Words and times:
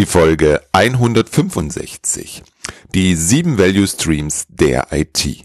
Die 0.00 0.06
Folge 0.06 0.62
165. 0.72 2.42
Die 2.94 3.14
sieben 3.14 3.58
Value 3.58 3.86
Streams 3.86 4.46
der 4.48 4.86
IT. 4.92 5.44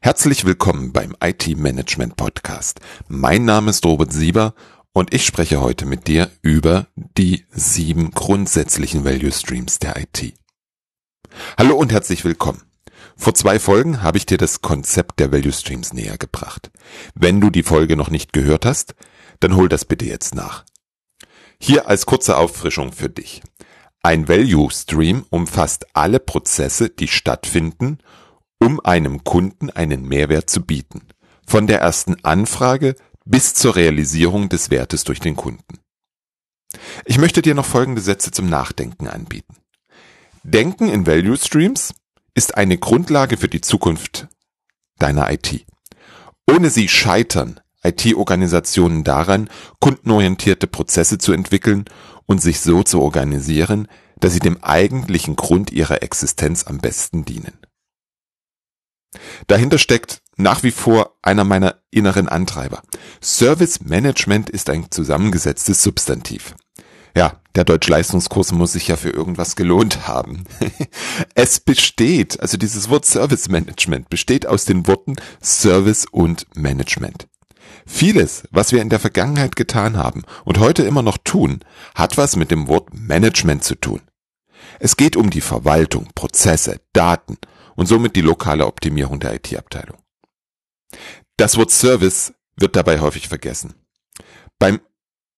Herzlich 0.00 0.44
willkommen 0.44 0.92
beim 0.92 1.16
IT 1.20 1.58
Management 1.58 2.14
Podcast. 2.14 2.78
Mein 3.08 3.44
Name 3.44 3.70
ist 3.70 3.84
Robert 3.84 4.12
Sieber 4.12 4.54
und 4.92 5.12
ich 5.12 5.26
spreche 5.26 5.60
heute 5.60 5.86
mit 5.86 6.06
dir 6.06 6.30
über 6.40 6.86
die 6.94 7.46
sieben 7.50 8.12
grundsätzlichen 8.12 9.04
Value 9.04 9.32
Streams 9.32 9.80
der 9.80 9.96
IT. 9.96 10.34
Hallo 11.58 11.74
und 11.74 11.90
herzlich 11.90 12.24
willkommen. 12.24 12.62
Vor 13.16 13.34
zwei 13.34 13.58
Folgen 13.58 14.04
habe 14.04 14.18
ich 14.18 14.24
dir 14.24 14.38
das 14.38 14.62
Konzept 14.62 15.18
der 15.18 15.32
Value 15.32 15.52
Streams 15.52 15.92
näher 15.92 16.16
gebracht. 16.16 16.70
Wenn 17.16 17.40
du 17.40 17.50
die 17.50 17.64
Folge 17.64 17.96
noch 17.96 18.10
nicht 18.10 18.32
gehört 18.32 18.66
hast, 18.66 18.94
dann 19.40 19.56
hol 19.56 19.68
das 19.68 19.84
bitte 19.84 20.04
jetzt 20.04 20.36
nach. 20.36 20.64
Hier 21.58 21.88
als 21.88 22.06
kurze 22.06 22.38
Auffrischung 22.38 22.92
für 22.92 23.08
dich. 23.08 23.42
Ein 24.02 24.28
Value 24.28 24.70
Stream 24.70 25.26
umfasst 25.28 25.86
alle 25.94 26.20
Prozesse, 26.20 26.88
die 26.88 27.08
stattfinden, 27.08 27.98
um 28.58 28.80
einem 28.80 29.24
Kunden 29.24 29.68
einen 29.68 30.08
Mehrwert 30.08 30.48
zu 30.48 30.64
bieten. 30.64 31.08
Von 31.46 31.66
der 31.66 31.80
ersten 31.80 32.24
Anfrage 32.24 32.96
bis 33.26 33.54
zur 33.54 33.76
Realisierung 33.76 34.48
des 34.48 34.70
Wertes 34.70 35.04
durch 35.04 35.20
den 35.20 35.36
Kunden. 35.36 35.80
Ich 37.04 37.18
möchte 37.18 37.42
dir 37.42 37.54
noch 37.54 37.66
folgende 37.66 38.00
Sätze 38.00 38.30
zum 38.30 38.48
Nachdenken 38.48 39.06
anbieten. 39.06 39.56
Denken 40.44 40.88
in 40.88 41.06
Value 41.06 41.36
Streams 41.36 41.92
ist 42.34 42.56
eine 42.56 42.78
Grundlage 42.78 43.36
für 43.36 43.48
die 43.48 43.60
Zukunft 43.60 44.28
deiner 44.98 45.30
IT. 45.30 45.66
Ohne 46.48 46.70
sie 46.70 46.88
scheitern 46.88 47.60
IT-Organisationen 47.82 49.04
daran, 49.04 49.48
kundenorientierte 49.80 50.66
Prozesse 50.66 51.18
zu 51.18 51.32
entwickeln 51.32 51.84
und 52.30 52.40
sich 52.40 52.60
so 52.60 52.84
zu 52.84 53.02
organisieren, 53.02 53.88
dass 54.20 54.32
sie 54.32 54.38
dem 54.38 54.62
eigentlichen 54.62 55.34
Grund 55.34 55.72
ihrer 55.72 56.04
Existenz 56.04 56.64
am 56.64 56.78
besten 56.78 57.24
dienen. 57.24 57.58
Dahinter 59.48 59.78
steckt 59.78 60.22
nach 60.36 60.62
wie 60.62 60.70
vor 60.70 61.16
einer 61.22 61.42
meiner 61.42 61.82
inneren 61.90 62.28
Antreiber. 62.28 62.82
Service 63.20 63.80
Management 63.80 64.48
ist 64.48 64.70
ein 64.70 64.92
zusammengesetztes 64.92 65.82
Substantiv. 65.82 66.54
Ja, 67.16 67.40
der 67.56 67.64
Deutschleistungskurs 67.64 68.52
muss 68.52 68.74
sich 68.74 68.86
ja 68.86 68.96
für 68.96 69.10
irgendwas 69.10 69.56
gelohnt 69.56 70.06
haben. 70.06 70.44
es 71.34 71.58
besteht, 71.58 72.38
also 72.38 72.56
dieses 72.56 72.88
Wort 72.90 73.06
Service 73.06 73.48
Management 73.48 74.08
besteht 74.08 74.46
aus 74.46 74.66
den 74.66 74.86
Worten 74.86 75.16
Service 75.42 76.06
und 76.08 76.46
Management. 76.54 77.26
Vieles, 77.92 78.44
was 78.50 78.72
wir 78.72 78.80
in 78.80 78.88
der 78.88 79.00
Vergangenheit 79.00 79.56
getan 79.56 79.98
haben 79.98 80.22
und 80.44 80.58
heute 80.58 80.84
immer 80.84 81.02
noch 81.02 81.18
tun, 81.18 81.60
hat 81.94 82.16
was 82.16 82.36
mit 82.36 82.50
dem 82.50 82.66
Wort 82.68 82.94
Management 82.94 83.62
zu 83.64 83.74
tun. 83.74 84.00
Es 84.78 84.96
geht 84.96 85.16
um 85.16 85.28
die 85.28 85.42
Verwaltung, 85.42 86.08
Prozesse, 86.14 86.80
Daten 86.94 87.36
und 87.74 87.86
somit 87.86 88.16
die 88.16 88.22
lokale 88.22 88.64
Optimierung 88.64 89.20
der 89.20 89.34
IT-Abteilung. 89.34 89.98
Das 91.36 91.58
Wort 91.58 91.72
Service 91.72 92.32
wird 92.56 92.76
dabei 92.76 93.00
häufig 93.00 93.28
vergessen. 93.28 93.74
Beim 94.58 94.80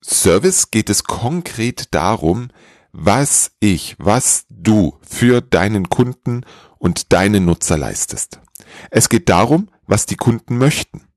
Service 0.05 0.71
geht 0.71 0.91
es 0.91 1.05
konkret 1.05 1.95
darum, 1.95 2.51
was 2.93 3.53
ich, 3.59 3.97
was 3.99 4.45
du 4.51 4.99
für 5.01 5.41
deinen 5.41 5.89
Kunden 5.89 6.45
und 6.79 7.13
deine 7.13 7.41
Nutzer 7.41 7.79
leistest. 7.79 8.41
Es 8.91 9.09
geht 9.09 9.31
darum, 9.31 9.69
was 9.87 10.07
die 10.07 10.17
Kunden 10.17 10.59
möchten. 10.59 11.09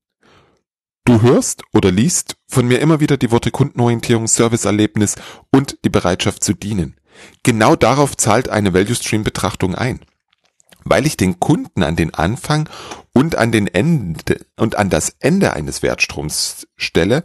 Du 1.06 1.22
hörst 1.22 1.62
oder 1.72 1.92
liest 1.92 2.34
von 2.48 2.66
mir 2.66 2.80
immer 2.80 2.98
wieder 2.98 3.16
die 3.16 3.30
Worte 3.30 3.52
Kundenorientierung, 3.52 4.26
Serviceerlebnis 4.26 5.14
und 5.52 5.78
die 5.84 5.88
Bereitschaft 5.88 6.42
zu 6.42 6.52
dienen. 6.52 6.96
Genau 7.44 7.76
darauf 7.76 8.16
zahlt 8.16 8.48
eine 8.48 8.74
Value 8.74 8.96
Stream 8.96 9.22
Betrachtung 9.22 9.76
ein. 9.76 10.00
Weil 10.82 11.06
ich 11.06 11.16
den 11.16 11.38
Kunden 11.38 11.84
an 11.84 11.94
den 11.94 12.12
Anfang 12.12 12.68
und 13.12 13.36
an 13.36 13.52
den 13.52 13.68
Ende 13.68 14.44
und 14.56 14.74
an 14.74 14.90
das 14.90 15.14
Ende 15.20 15.52
eines 15.52 15.80
Wertstroms 15.80 16.66
stelle 16.74 17.22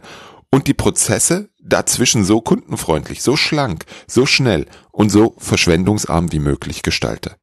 und 0.48 0.68
die 0.68 0.74
Prozesse 0.74 1.48
dazwischen 1.60 2.24
so 2.24 2.40
kundenfreundlich, 2.40 3.20
so 3.20 3.36
schlank, 3.36 3.84
so 4.06 4.26
schnell 4.26 4.66
und 4.92 5.10
so 5.10 5.34
verschwendungsarm 5.38 6.30
wie 6.30 6.38
möglich 6.38 6.82
gestalte. 6.82 7.34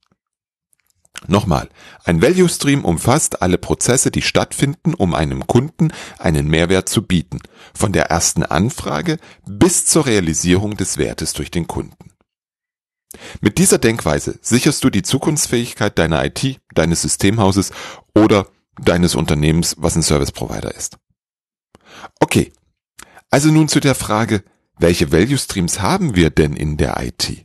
Nochmal, 1.27 1.69
ein 2.05 2.21
Value 2.21 2.47
Stream 2.47 2.85
umfasst 2.85 3.41
alle 3.41 3.57
Prozesse, 3.57 4.09
die 4.09 4.21
stattfinden, 4.21 4.93
um 4.93 5.13
einem 5.13 5.47
Kunden 5.47 5.91
einen 6.17 6.47
Mehrwert 6.47 6.87
zu 6.87 7.05
bieten, 7.05 7.39
von 7.73 7.91
der 7.91 8.05
ersten 8.05 8.43
Anfrage 8.43 9.17
bis 9.45 9.85
zur 9.85 10.05
Realisierung 10.05 10.77
des 10.77 10.97
Wertes 10.97 11.33
durch 11.33 11.51
den 11.51 11.67
Kunden. 11.67 12.11
Mit 13.41 13.57
dieser 13.57 13.79
Denkweise 13.79 14.39
sicherst 14.41 14.83
du 14.83 14.89
die 14.89 15.01
Zukunftsfähigkeit 15.01 15.97
deiner 15.97 16.23
IT, 16.23 16.59
deines 16.73 17.01
Systemhauses 17.01 17.71
oder 18.15 18.47
deines 18.79 19.15
Unternehmens, 19.15 19.75
was 19.77 19.95
ein 19.95 20.03
Service 20.03 20.31
Provider 20.31 20.73
ist. 20.73 20.97
Okay, 22.19 22.53
also 23.29 23.49
nun 23.49 23.67
zu 23.67 23.79
der 23.79 23.95
Frage, 23.95 24.43
welche 24.77 25.11
Value 25.11 25.37
Streams 25.37 25.81
haben 25.81 26.15
wir 26.15 26.29
denn 26.29 26.53
in 26.53 26.77
der 26.77 27.01
IT? 27.01 27.43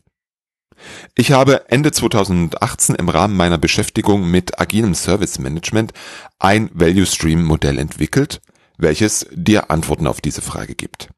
Ich 1.15 1.33
habe 1.33 1.71
Ende 1.71 1.93
2018 1.93 2.97
im 2.97 3.09
Rahmen 3.09 3.37
meiner 3.37 3.59
Beschäftigung 3.59 4.31
mit 4.31 4.61
agilem 4.61 4.95
Service 4.95 5.39
Management 5.39 5.93
ein 6.39 6.71
Value 6.73 7.07
Stream 7.07 7.45
Modell 7.45 7.79
entwickelt, 7.79 8.41
welches 8.79 9.27
dir 9.33 9.71
Antworten 9.71 10.07
auf 10.07 10.21
diese 10.21 10.43
Frage 10.43 10.75
gibt. 10.75 11.09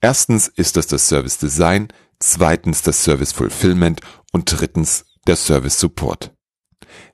Erstens 0.00 0.48
ist 0.48 0.76
das 0.76 0.88
das 0.88 1.08
Service 1.08 1.38
Design, 1.38 1.86
zweitens 2.18 2.82
das 2.82 3.04
Service 3.04 3.30
Fulfillment 3.30 4.00
und 4.32 4.46
drittens 4.46 5.04
der 5.28 5.36
Service 5.36 5.78
Support. 5.78 6.32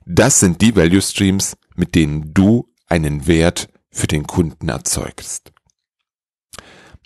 Das 0.07 0.39
sind 0.39 0.63
die 0.63 0.75
Value 0.75 1.03
Streams, 1.03 1.57
mit 1.75 1.93
denen 1.93 2.33
du 2.33 2.67
einen 2.87 3.27
Wert 3.27 3.69
für 3.91 4.07
den 4.07 4.25
Kunden 4.25 4.67
erzeugst. 4.67 5.51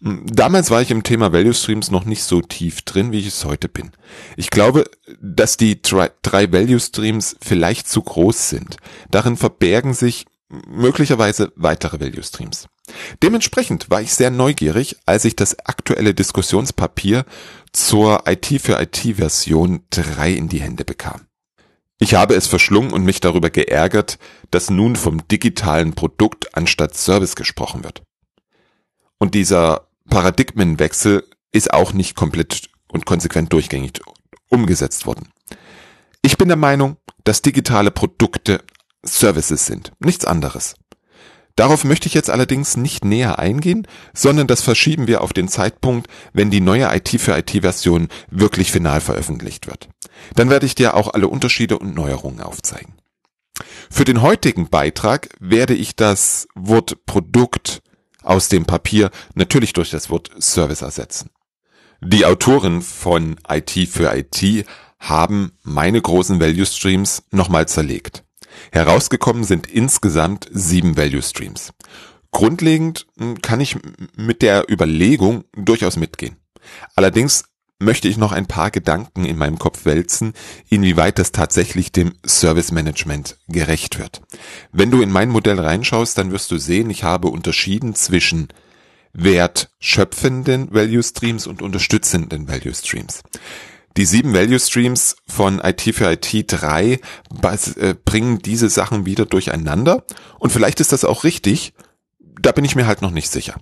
Damals 0.03 0.71
war 0.71 0.81
ich 0.81 0.89
im 0.89 1.03
Thema 1.03 1.31
Value 1.31 1.53
Streams 1.53 1.91
noch 1.91 2.05
nicht 2.05 2.23
so 2.23 2.41
tief 2.41 2.81
drin, 2.81 3.11
wie 3.11 3.19
ich 3.19 3.27
es 3.27 3.45
heute 3.45 3.69
bin. 3.69 3.91
Ich 4.35 4.49
glaube, 4.49 4.85
dass 5.21 5.57
die 5.57 5.79
drei, 5.83 6.11
Value 6.23 6.79
Streams 6.79 7.35
vielleicht 7.39 7.87
zu 7.87 8.01
groß 8.01 8.49
sind. 8.49 8.77
Darin 9.11 9.37
verbergen 9.37 9.93
sich 9.93 10.25
möglicherweise 10.49 11.53
weitere 11.55 11.99
Value 11.99 12.23
Streams. 12.23 12.67
Dementsprechend 13.21 13.91
war 13.91 14.01
ich 14.01 14.15
sehr 14.15 14.31
neugierig, 14.31 14.97
als 15.05 15.23
ich 15.23 15.35
das 15.35 15.59
aktuelle 15.59 16.15
Diskussionspapier 16.15 17.23
zur 17.71 18.23
IT 18.25 18.47
für 18.59 18.81
IT 18.81 19.17
Version 19.17 19.83
3 19.91 20.31
in 20.31 20.49
die 20.49 20.61
Hände 20.61 20.83
bekam. 20.83 21.27
Ich 21.99 22.15
habe 22.15 22.33
es 22.33 22.47
verschlungen 22.47 22.91
und 22.91 23.05
mich 23.05 23.21
darüber 23.21 23.51
geärgert, 23.51 24.17
dass 24.49 24.71
nun 24.71 24.95
vom 24.95 25.27
digitalen 25.27 25.93
Produkt 25.93 26.57
anstatt 26.57 26.95
Service 26.95 27.35
gesprochen 27.35 27.83
wird. 27.83 28.01
Und 29.19 29.35
dieser 29.35 29.90
Paradigmenwechsel 30.11 31.23
ist 31.53 31.73
auch 31.73 31.93
nicht 31.93 32.15
komplett 32.15 32.69
und 32.89 33.05
konsequent 33.05 33.53
durchgängig 33.53 34.01
umgesetzt 34.49 35.05
worden. 35.05 35.29
Ich 36.21 36.37
bin 36.37 36.49
der 36.49 36.57
Meinung, 36.57 36.97
dass 37.23 37.41
digitale 37.41 37.91
Produkte 37.91 38.61
Services 39.03 39.65
sind, 39.65 39.93
nichts 39.99 40.25
anderes. 40.25 40.75
Darauf 41.55 41.85
möchte 41.85 42.07
ich 42.07 42.13
jetzt 42.13 42.29
allerdings 42.29 42.75
nicht 42.75 43.05
näher 43.05 43.39
eingehen, 43.39 43.87
sondern 44.13 44.47
das 44.47 44.61
verschieben 44.61 45.07
wir 45.07 45.21
auf 45.21 45.31
den 45.31 45.47
Zeitpunkt, 45.47 46.07
wenn 46.33 46.51
die 46.51 46.61
neue 46.61 46.93
IT 46.93 47.09
für 47.19 47.37
IT-Version 47.37 48.09
wirklich 48.29 48.71
final 48.71 48.99
veröffentlicht 48.99 49.67
wird. 49.67 49.87
Dann 50.35 50.49
werde 50.49 50.65
ich 50.65 50.75
dir 50.75 50.95
auch 50.95 51.13
alle 51.13 51.29
Unterschiede 51.29 51.79
und 51.79 51.95
Neuerungen 51.95 52.41
aufzeigen. 52.41 52.95
Für 53.89 54.03
den 54.03 54.21
heutigen 54.21 54.69
Beitrag 54.69 55.29
werde 55.39 55.73
ich 55.73 55.95
das 55.95 56.49
Wort 56.53 57.05
Produkt 57.05 57.81
aus 58.21 58.49
dem 58.49 58.65
Papier 58.65 59.11
natürlich 59.35 59.73
durch 59.73 59.89
das 59.89 60.09
Wort 60.09 60.29
Service 60.39 60.81
ersetzen. 60.81 61.29
Die 62.03 62.25
Autoren 62.25 62.81
von 62.81 63.39
IT 63.47 63.71
für 63.89 64.15
IT 64.15 64.65
haben 64.99 65.51
meine 65.63 66.01
großen 66.01 66.39
Value 66.39 66.65
Streams 66.65 67.23
nochmal 67.31 67.67
zerlegt. 67.67 68.23
Herausgekommen 68.71 69.43
sind 69.43 69.67
insgesamt 69.67 70.47
sieben 70.51 70.97
Value 70.97 71.21
Streams. 71.21 71.73
Grundlegend 72.31 73.07
hm, 73.17 73.41
kann 73.41 73.59
ich 73.59 73.77
mit 74.15 74.41
der 74.41 74.69
Überlegung 74.69 75.43
durchaus 75.55 75.95
mitgehen. 75.95 76.37
Allerdings 76.95 77.45
möchte 77.81 78.07
ich 78.07 78.17
noch 78.17 78.31
ein 78.31 78.45
paar 78.45 78.71
Gedanken 78.71 79.25
in 79.25 79.37
meinem 79.37 79.59
Kopf 79.59 79.85
wälzen, 79.85 80.33
inwieweit 80.69 81.19
das 81.19 81.31
tatsächlich 81.31 81.91
dem 81.91 82.13
Service 82.25 82.71
Management 82.71 83.37
gerecht 83.47 83.99
wird. 83.99 84.21
Wenn 84.71 84.91
du 84.91 85.01
in 85.01 85.11
mein 85.11 85.29
Modell 85.29 85.59
reinschaust, 85.59 86.17
dann 86.17 86.31
wirst 86.31 86.51
du 86.51 86.57
sehen, 86.57 86.89
ich 86.89 87.03
habe 87.03 87.27
unterschieden 87.27 87.95
zwischen 87.95 88.49
wertschöpfenden 89.13 90.73
Value 90.73 91.03
Streams 91.03 91.47
und 91.47 91.61
unterstützenden 91.61 92.47
Value 92.47 92.73
Streams. 92.73 93.23
Die 93.97 94.05
sieben 94.05 94.33
Value 94.33 94.59
Streams 94.59 95.17
von 95.27 95.59
IT 95.59 95.81
für 95.81 96.09
IT 96.11 96.45
3 96.47 96.91
äh, 96.93 97.95
bringen 98.05 98.39
diese 98.39 98.69
Sachen 98.69 99.05
wieder 99.05 99.25
durcheinander 99.25 100.05
und 100.39 100.51
vielleicht 100.51 100.79
ist 100.79 100.93
das 100.93 101.03
auch 101.03 101.25
richtig, 101.25 101.73
da 102.19 102.53
bin 102.53 102.63
ich 102.63 102.75
mir 102.75 102.87
halt 102.87 103.01
noch 103.01 103.11
nicht 103.11 103.29
sicher. 103.29 103.55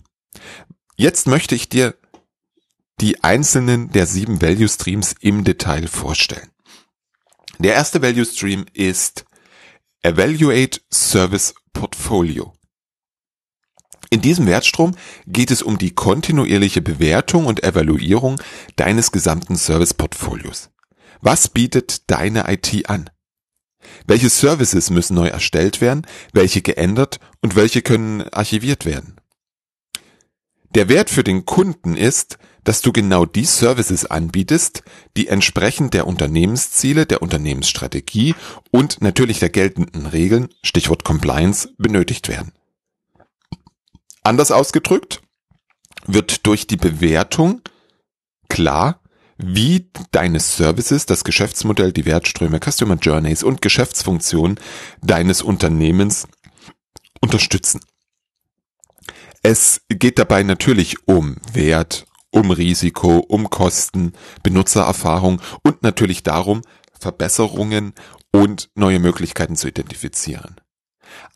Jetzt 0.96 1.26
möchte 1.26 1.56
ich 1.56 1.70
dir 1.70 1.96
die 3.02 3.24
einzelnen 3.24 3.92
der 3.92 4.06
sieben 4.06 4.42
Value 4.42 4.68
Streams 4.68 5.16
im 5.22 5.44
Detail 5.44 5.88
vorstellen. 5.88 6.50
Der 7.60 7.74
erste 7.74 8.02
Value 8.02 8.26
Stream 8.26 8.66
ist 8.74 9.26
Evaluate 10.02 10.82
Service 10.92 11.54
Portfolio. 11.74 12.54
In 14.10 14.22
diesem 14.22 14.48
Wertstrom 14.48 14.96
geht 15.28 15.52
es 15.52 15.62
um 15.62 15.78
die 15.78 15.94
kontinuierliche 15.94 16.82
Bewertung 16.82 17.46
und 17.46 17.64
Evaluierung 17.64 18.42
deines 18.76 19.12
gesamten 19.12 19.56
Serviceportfolios. 19.56 20.72
Was 21.22 21.48
bietet 21.48 22.10
deine 22.10 22.52
IT 22.52 22.90
an? 22.90 23.10
Welche 24.08 24.30
Services 24.30 24.90
müssen 24.90 25.16
neu 25.16 25.28
erstellt 25.28 25.80
werden, 25.80 26.08
welche 26.34 26.62
geändert 26.62 27.20
und 27.42 27.56
welche 27.56 27.82
können 27.82 28.24
archiviert 28.30 28.86
werden? 28.86 29.19
Der 30.76 30.88
Wert 30.88 31.10
für 31.10 31.24
den 31.24 31.46
Kunden 31.46 31.96
ist, 31.96 32.38
dass 32.64 32.82
du 32.82 32.92
genau 32.92 33.26
die 33.26 33.46
Services 33.46 34.06
anbietest, 34.06 34.84
die 35.18 35.28
entsprechend 35.28 35.94
der 35.94 36.06
Unternehmensziele, 36.06 37.06
der 37.06 37.22
Unternehmensstrategie 37.24 38.36
und 38.72 39.02
natürlich 39.02 39.40
der 39.40 39.50
geltenden 39.50 40.06
Regeln, 40.06 40.50
Stichwort 40.64 41.04
Compliance, 41.04 41.70
benötigt 41.78 42.28
werden. 42.28 42.52
Anders 44.22 44.52
ausgedrückt 44.52 45.22
wird 46.06 46.46
durch 46.46 46.68
die 46.68 46.78
Bewertung 46.78 47.62
klar, 48.50 49.02
wie 49.38 49.90
deine 50.12 50.40
Services, 50.40 51.06
das 51.06 51.24
Geschäftsmodell, 51.24 51.94
die 51.94 52.06
Wertströme, 52.06 52.60
Customer 52.60 52.96
Journeys 52.96 53.42
und 53.42 53.62
Geschäftsfunktionen 53.62 54.60
deines 55.02 55.42
Unternehmens 55.42 56.28
unterstützen. 57.22 57.80
Es 59.42 59.82
geht 59.90 60.20
dabei 60.20 60.44
natürlich 60.44 61.08
um 61.08 61.38
Wert, 61.54 62.06
um 62.32 62.52
Risiko, 62.52 63.18
um 63.20 63.50
Kosten, 63.50 64.14
Benutzererfahrung 64.44 65.42
und 65.64 65.82
natürlich 65.84 66.24
darum, 66.24 66.62
Verbesserungen 67.00 67.94
und 68.32 68.70
neue 68.76 69.00
Möglichkeiten 69.00 69.56
zu 69.56 69.68
identifizieren. 69.68 70.56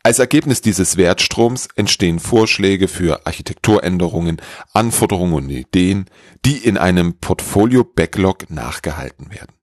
Als 0.02 0.18
Ergebnis 0.18 0.60
dieses 0.60 0.96
Wertstroms 0.96 1.68
entstehen 1.74 2.20
Vorschläge 2.20 2.86
für 2.86 3.26
Architekturänderungen, 3.26 4.40
Anforderungen 4.72 5.34
und 5.34 5.50
Ideen, 5.50 6.06
die 6.44 6.58
in 6.58 6.76
einem 6.76 7.18
Portfolio-Backlog 7.18 8.50
nachgehalten 8.50 9.30
werden. 9.30 9.54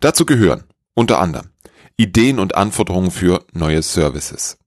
Dazu 0.00 0.24
gehören 0.24 0.64
unter 0.94 1.20
anderem 1.20 1.50
Ideen 1.96 2.38
und 2.38 2.54
Anforderungen 2.54 3.10
für 3.10 3.44
neue 3.52 3.82
Services, 3.82 4.58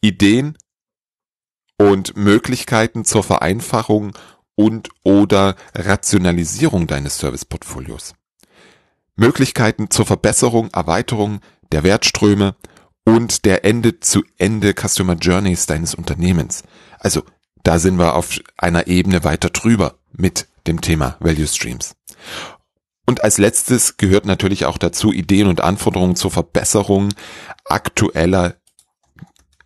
Ideen 0.00 0.56
und 1.76 2.16
Möglichkeiten 2.16 3.04
zur 3.04 3.22
Vereinfachung 3.22 4.12
und 4.54 4.88
oder 5.02 5.56
Rationalisierung 5.74 6.86
deines 6.86 7.18
Serviceportfolios. 7.18 8.14
Möglichkeiten 9.16 9.90
zur 9.90 10.06
Verbesserung, 10.06 10.70
Erweiterung 10.72 11.40
der 11.72 11.82
Wertströme 11.82 12.56
und 13.04 13.44
der 13.44 13.64
Ende-zu-Ende 13.64 14.74
Customer 14.74 15.14
Journeys 15.14 15.66
deines 15.66 15.94
Unternehmens. 15.94 16.62
Also 16.98 17.22
da 17.62 17.78
sind 17.78 17.98
wir 17.98 18.14
auf 18.14 18.38
einer 18.56 18.86
Ebene 18.86 19.24
weiter 19.24 19.50
drüber 19.50 19.98
mit 20.12 20.46
dem 20.66 20.80
Thema 20.80 21.16
Value 21.20 21.46
Streams. 21.46 21.96
Und 23.06 23.22
als 23.22 23.38
letztes 23.38 23.96
gehört 23.96 24.24
natürlich 24.24 24.64
auch 24.64 24.78
dazu 24.78 25.12
Ideen 25.12 25.46
und 25.46 25.60
Anforderungen 25.60 26.16
zur 26.16 26.30
Verbesserung 26.30 27.10
aktueller 27.66 28.56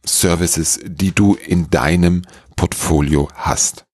Services, 0.09 0.81
die 0.85 1.13
du 1.13 1.35
in 1.35 1.71
deinem 1.71 2.23
Portfolio 2.57 3.29
hast. 3.35 3.85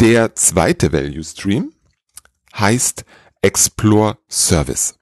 Der 0.00 0.34
zweite 0.34 0.92
Value 0.92 1.24
Stream 1.24 1.72
heißt 2.56 3.04
Explore 3.42 4.18
Service. 4.28 4.94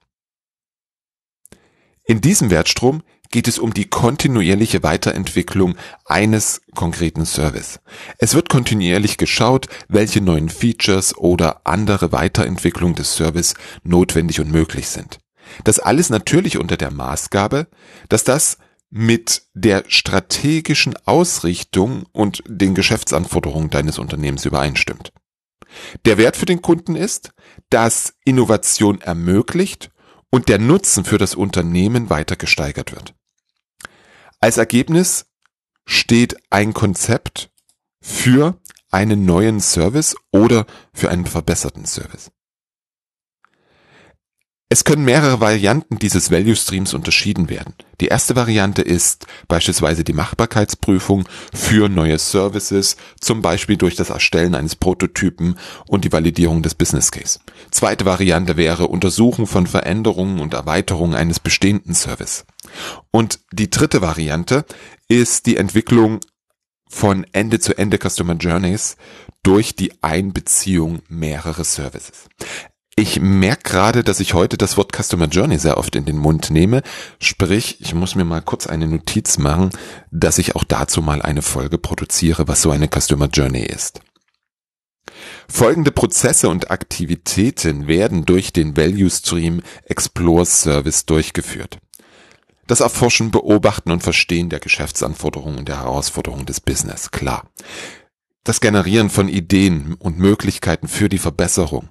In 2.05 2.21
diesem 2.21 2.51
Wertstrom 2.51 3.03
geht 3.31 3.49
es 3.49 3.59
um 3.59 3.75
die 3.75 3.91
kontinuierliche 3.91 4.83
Weiterentwicklung 4.83 5.77
eines 6.05 6.63
konkreten 6.75 7.27
Service. 7.27 7.81
Es 8.19 8.35
wird 8.35 8.49
kontinuierlich 8.49 9.19
geschaut, 9.19 9.69
welche 9.89 10.21
neuen 10.21 10.49
Features 10.49 11.17
oder 11.17 11.67
andere 11.67 12.13
Weiterentwicklung 12.13 12.95
des 12.95 13.15
Service 13.15 13.55
notwendig 13.83 14.41
und 14.41 14.51
möglich 14.51 14.89
sind. 14.89 15.19
Das 15.65 15.79
alles 15.79 16.11
natürlich 16.11 16.59
unter 16.59 16.77
der 16.77 16.91
Maßgabe, 16.91 17.69
dass 18.09 18.25
das 18.25 18.59
mit 18.91 19.43
der 19.55 19.85
strategischen 19.89 20.95
Ausrichtung 21.05 22.07
und 22.13 22.43
den 22.47 22.75
Geschäftsanforderungen 22.75 23.71
deines 23.71 23.99
Unternehmens 23.99 24.45
übereinstimmt. 24.45 25.13
Der 26.05 26.19
Wert 26.19 26.37
für 26.37 26.47
den 26.47 26.63
Kunden 26.63 26.97
ist, 26.97 27.33
dass 27.71 28.15
Innovation 28.25 29.01
ermöglicht 29.01 29.91
und 30.31 30.49
der 30.49 30.59
Nutzen 30.59 31.05
für 31.05 31.19
das 31.19 31.35
Unternehmen 31.35 32.11
weiter 32.11 32.37
gesteigert 32.37 32.93
wird. 32.93 33.15
Als 34.41 34.59
Ergebnis 34.59 35.27
steht 35.87 36.37
ein 36.51 36.75
Konzept 36.75 37.51
für 38.01 38.61
einen 38.91 39.25
neuen 39.25 39.61
Service 39.61 40.15
oder 40.33 40.67
für 40.93 41.11
einen 41.11 41.27
verbesserten 41.27 41.87
Service. 41.87 42.31
Es 44.69 44.83
können 44.83 45.05
mehrere 45.05 45.41
Varianten 45.41 46.01
dieses 46.01 46.33
Value 46.33 46.57
Streams 46.57 46.93
unterschieden 46.93 47.49
werden. 47.49 47.75
Die 48.01 48.09
erste 48.09 48.35
Variante 48.35 48.83
ist 48.83 49.27
beispielsweise 49.47 50.03
die 50.03 50.13
Machbarkeitsprüfung 50.13 51.29
für 51.55 51.89
neue 51.89 52.19
Services, 52.19 52.97
zum 53.21 53.43
Beispiel 53.43 53.77
durch 53.77 53.95
das 53.95 54.11
Erstellen 54.11 54.57
eines 54.57 54.75
Prototypen 54.75 55.57
und 55.87 56.05
die 56.05 56.11
Validierung 56.11 56.63
des 56.63 56.75
Business 56.75 57.13
Case. 57.13 57.39
Zweite 57.71 58.07
Variante 58.07 58.57
wäre 58.57 58.89
Untersuchen 58.89 59.47
von 59.47 59.69
Veränderungen 59.69 60.41
und 60.41 60.53
Erweiterungen 60.53 61.15
eines 61.15 61.39
bestehenden 61.39 61.95
Service. 61.95 62.45
Und 63.13 63.39
die 63.53 63.71
dritte 63.71 64.03
Variante 64.03 64.65
ist 65.07 65.47
die 65.47 65.59
Entwicklung 65.59 66.19
von 66.89 67.25
Ende-zu-Ende 67.31 67.99
-Ende 67.99 68.09
Customer 68.09 68.35
Journeys 68.35 68.97
durch 69.45 69.77
die 69.77 69.93
Einbeziehung 70.03 71.03
mehrerer 71.09 71.63
Services. 71.63 72.29
Ich 72.99 73.21
merke 73.21 73.63
gerade, 73.63 74.03
dass 74.03 74.21
ich 74.21 74.33
heute 74.33 74.57
das 74.57 74.79
Wort 74.79 74.97
Customer 74.97 75.27
Journey 75.27 75.59
sehr 75.59 75.77
oft 75.77 75.95
in 75.97 76.07
den 76.07 76.17
Mund 76.17 76.51
nehme. 76.51 76.81
Sprich, 77.21 77.79
ich 77.83 77.93
muss 77.93 78.15
mir 78.15 78.25
mal 78.25 78.41
kurz 78.41 78.67
eine 78.67 78.87
Notiz 78.87 79.37
machen, 79.37 79.69
dass 80.11 80.39
ich 80.39 80.57
auch 80.57 80.65
dazu 80.65 81.03
mal 81.03 81.21
eine 81.21 81.43
Folge 81.43 81.77
produziere, 81.77 82.49
was 82.49 82.63
so 82.63 82.71
eine 82.71 82.89
Customer 82.89 83.27
Journey 83.27 83.65
ist. 83.65 84.01
Folgende 85.47 85.91
Prozesse 85.91 86.49
und 86.49 86.71
Aktivitäten 86.71 87.87
werden 87.87 88.25
durch 88.25 88.55
den 88.55 88.79
Value 88.79 89.11
Stream 89.11 89.63
Explore 89.85 90.47
Service 90.47 91.05
durchgeführt. 91.05 91.79
Das 92.67 92.81
Erforschen, 92.81 93.31
Beobachten 93.31 93.93
und 93.93 94.03
Verstehen 94.03 94.49
der 94.49 94.59
Geschäftsanforderungen 94.59 95.59
und 95.59 95.69
der 95.69 95.83
Herausforderungen 95.83 96.47
des 96.47 96.63
Business, 96.63 97.11
klar. 97.11 97.45
Das 98.47 98.61
Generieren 98.61 99.11
von 99.11 99.29
Ideen 99.29 99.95
und 99.95 100.21
Möglichkeiten 100.21 100.87
für 100.87 101.09
die 101.09 101.19
Verbesserung 101.19 101.89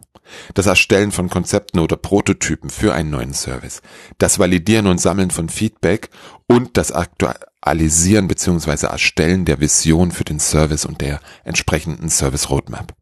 das 0.54 0.66
Erstellen 0.66 1.12
von 1.12 1.30
Konzepten 1.30 1.80
oder 1.80 1.98
Prototypen 1.98 2.70
für 2.70 2.94
einen 2.94 3.10
neuen 3.10 3.34
Service, 3.34 3.82
das 4.18 4.40
Validieren 4.40 4.88
und 4.88 5.00
Sammeln 5.00 5.32
von 5.32 5.50
Feedback 5.50 6.10
und 6.48 6.78
das 6.78 6.92
Aktualisieren 6.92 8.28
bzw. 8.28 8.88
Erstellen 8.88 9.46
der 9.46 9.60
Vision 9.60 10.12
für 10.12 10.24
den 10.24 10.40
Service 10.40 10.86
und 10.86 11.02
der 11.02 11.20
entsprechenden 11.44 12.10
Service 12.10 12.50
Roadmap. 12.50 12.96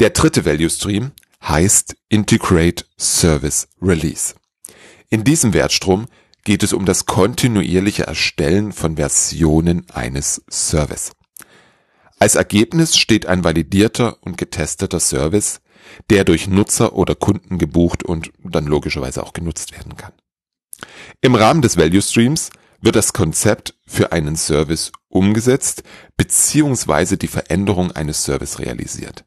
Der 0.00 0.10
dritte 0.10 0.44
Value 0.44 0.70
Stream 0.70 1.12
heißt 1.44 1.94
Integrate 2.08 2.84
Service 2.98 3.68
Release. 3.80 4.34
In 5.10 5.24
diesem 5.24 5.52
Wertstrom 5.52 6.06
geht 6.44 6.62
es 6.62 6.72
um 6.72 6.86
das 6.86 7.06
kontinuierliche 7.06 8.06
Erstellen 8.06 8.72
von 8.72 8.96
Versionen 8.96 9.86
eines 9.90 10.42
Service. 10.50 11.12
Als 12.18 12.34
Ergebnis 12.34 12.96
steht 12.96 13.26
ein 13.26 13.44
validierter 13.44 14.16
und 14.22 14.36
getesteter 14.36 15.00
Service, 15.00 15.60
der 16.10 16.24
durch 16.24 16.48
Nutzer 16.48 16.94
oder 16.94 17.14
Kunden 17.14 17.58
gebucht 17.58 18.02
und 18.02 18.32
dann 18.42 18.66
logischerweise 18.66 19.22
auch 19.22 19.32
genutzt 19.32 19.72
werden 19.72 19.96
kann. 19.96 20.12
Im 21.20 21.34
Rahmen 21.34 21.62
des 21.62 21.76
Value 21.76 22.02
Streams 22.02 22.50
wird 22.80 22.96
das 22.96 23.12
Konzept 23.12 23.74
für 23.86 24.12
einen 24.12 24.36
Service 24.36 24.92
umgesetzt 25.08 25.82
beziehungsweise 26.16 27.16
die 27.16 27.26
Veränderung 27.28 27.92
eines 27.92 28.24
Service 28.24 28.58
realisiert. 28.58 29.24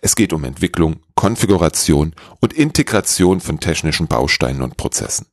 Es 0.00 0.14
geht 0.14 0.32
um 0.32 0.44
Entwicklung, 0.44 1.00
Konfiguration 1.14 2.14
und 2.40 2.52
Integration 2.52 3.40
von 3.40 3.58
technischen 3.60 4.06
Bausteinen 4.06 4.62
und 4.62 4.76
Prozessen. 4.76 5.26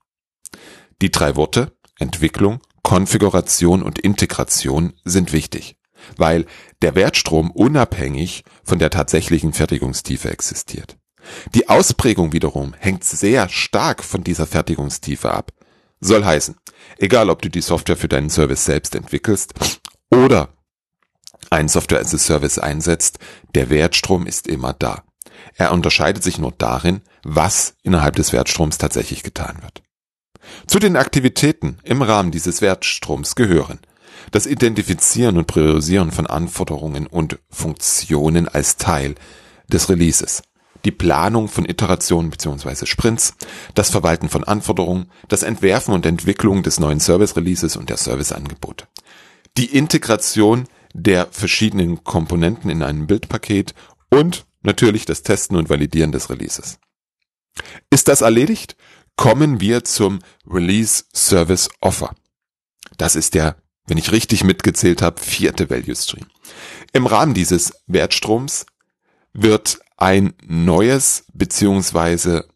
Die 1.02 1.12
drei 1.12 1.36
Worte 1.36 1.76
Entwicklung, 2.00 2.62
Konfiguration 2.82 3.84
und 3.84 4.00
Integration 4.00 4.94
sind 5.06 5.34
wichtig, 5.34 5.76
weil 6.18 6.46
der 6.82 6.96
Wertstrom 6.96 7.52
unabhängig 7.52 8.44
von 8.64 8.80
der 8.80 8.90
tatsächlichen 8.90 9.54
Fertigungstiefe 9.54 10.30
existiert. 10.30 10.98
Die 11.54 11.70
Ausprägung 11.70 12.34
wiederum 12.34 12.74
hängt 12.78 13.04
sehr 13.04 13.48
stark 13.50 14.04
von 14.04 14.24
dieser 14.24 14.48
Fertigungstiefe 14.48 15.32
ab. 15.32 15.52
Soll 16.00 16.26
heißen, 16.26 16.56
egal 16.98 17.30
ob 17.30 17.42
du 17.42 17.50
die 17.50 17.62
Software 17.62 17.98
für 17.98 18.08
deinen 18.08 18.30
Service 18.30 18.66
selbst 18.66 18.96
entwickelst 18.96 19.54
oder 20.10 20.50
ein 21.50 21.68
Software 21.68 22.00
as 22.00 22.14
a 22.14 22.18
Service 22.18 22.58
einsetzt, 22.58 23.20
der 23.56 23.70
Wertstrom 23.70 24.26
ist 24.26 24.48
immer 24.48 24.74
da. 24.74 25.04
Er 25.56 25.72
unterscheidet 25.72 26.24
sich 26.24 26.38
nur 26.38 26.52
darin, 26.52 27.02
was 27.24 27.76
innerhalb 27.84 28.16
des 28.16 28.34
Wertstroms 28.34 28.78
tatsächlich 28.78 29.22
getan 29.24 29.62
wird. 29.62 29.84
Zu 30.66 30.80
den 30.80 30.96
Aktivitäten 30.96 31.78
im 31.84 32.02
Rahmen 32.02 32.32
dieses 32.32 32.62
Wertstroms 32.62 33.36
gehören 33.36 33.80
das 34.32 34.46
Identifizieren 34.46 35.38
und 35.38 35.48
Priorisieren 35.48 36.12
von 36.12 36.28
Anforderungen 36.28 37.08
und 37.08 37.40
Funktionen 37.50 38.48
als 38.48 38.78
Teil 38.78 39.16
des 39.68 39.90
Releases, 39.90 40.44
die 40.86 40.92
Planung 40.92 41.48
von 41.48 41.66
Iterationen 41.66 42.30
bzw. 42.30 42.86
Sprints, 42.86 43.34
das 43.74 43.90
Verwalten 43.90 44.30
von 44.30 44.44
Anforderungen, 44.44 45.12
das 45.28 45.44
Entwerfen 45.44 45.94
und 45.94 46.06
Entwicklung 46.06 46.64
des 46.64 46.80
neuen 46.80 47.00
Service 47.00 47.36
Releases 47.36 47.76
und 47.76 47.90
der 47.90 47.98
Serviceangebote, 47.98 48.88
die 49.58 49.76
Integration 49.76 50.68
der 50.94 51.28
verschiedenen 51.32 52.04
Komponenten 52.04 52.70
in 52.70 52.84
einem 52.84 53.08
Bildpaket 53.08 53.74
und 54.10 54.46
natürlich 54.62 55.06
das 55.06 55.24
Testen 55.24 55.58
und 55.58 55.70
Validieren 55.70 56.12
des 56.12 56.30
Releases. 56.30 56.80
Ist 57.90 58.08
das 58.08 58.22
erledigt? 58.22 58.76
Kommen 59.16 59.62
wir 59.62 59.84
zum 59.84 60.20
Release 60.50 61.04
Service 61.14 61.70
Offer. 61.82 62.16
Das 62.98 63.16
ist 63.16 63.34
der, 63.34 63.56
wenn 63.92 63.98
ich 63.98 64.14
richtig 64.14 64.46
mitgezählt 64.46 65.02
habe, 65.02 65.20
vierte 65.20 65.70
Value 65.70 65.98
Stream. 65.98 66.26
Im 66.94 67.08
Rahmen 67.08 67.34
dieses 67.34 67.74
Wertstroms 67.88 68.66
wird 69.34 69.80
ein 69.98 70.34
neues 70.48 71.26
beziehungsweise 71.34 72.48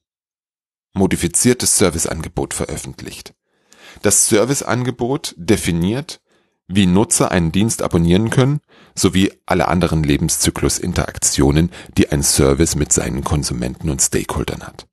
modifiziertes 0.93 1.77
Serviceangebot 1.77 2.53
veröffentlicht. 2.53 3.33
Das 4.01 4.29
Serviceangebot 4.29 5.35
definiert, 5.35 6.21
wie 6.69 6.85
Nutzer 6.85 7.31
einen 7.31 7.51
Dienst 7.51 7.81
abonnieren 7.81 8.29
können, 8.29 8.61
sowie 8.95 9.33
alle 9.45 9.67
anderen 9.67 10.03
Lebenszyklusinteraktionen, 10.03 11.69
die 11.97 12.13
ein 12.13 12.23
Service 12.23 12.75
mit 12.75 12.93
seinen 12.93 13.25
Konsumenten 13.25 13.89
und 13.89 14.01
Stakeholdern 14.01 14.63
hat. 14.63 14.87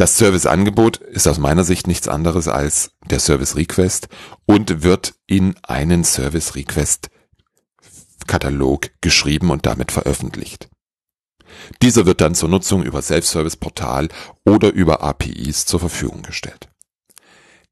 Das 0.00 0.16
Serviceangebot 0.16 0.96
ist 0.96 1.28
aus 1.28 1.36
meiner 1.36 1.62
Sicht 1.62 1.86
nichts 1.86 2.08
anderes 2.08 2.48
als 2.48 2.92
der 3.10 3.20
Service 3.20 3.54
Request 3.54 4.08
und 4.46 4.82
wird 4.82 5.12
in 5.26 5.56
einen 5.62 6.04
Service 6.04 6.54
Request 6.54 7.10
Katalog 8.26 8.88
geschrieben 9.02 9.50
und 9.50 9.66
damit 9.66 9.92
veröffentlicht. 9.92 10.70
Dieser 11.82 12.06
wird 12.06 12.22
dann 12.22 12.34
zur 12.34 12.48
Nutzung 12.48 12.82
über 12.82 13.02
Self-Service 13.02 13.58
Portal 13.58 14.08
oder 14.46 14.72
über 14.72 15.02
APIs 15.02 15.66
zur 15.66 15.80
Verfügung 15.80 16.22
gestellt. 16.22 16.70